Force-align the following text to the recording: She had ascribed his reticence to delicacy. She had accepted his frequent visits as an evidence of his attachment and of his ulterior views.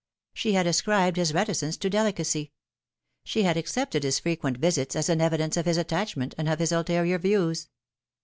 She 0.33 0.53
had 0.53 0.65
ascribed 0.65 1.17
his 1.17 1.31
reticence 1.31 1.77
to 1.77 1.87
delicacy. 1.87 2.51
She 3.23 3.43
had 3.43 3.55
accepted 3.55 4.01
his 4.01 4.17
frequent 4.17 4.57
visits 4.57 4.95
as 4.95 5.09
an 5.09 5.21
evidence 5.21 5.57
of 5.57 5.67
his 5.67 5.77
attachment 5.77 6.33
and 6.39 6.49
of 6.49 6.57
his 6.57 6.71
ulterior 6.71 7.19
views. 7.19 7.69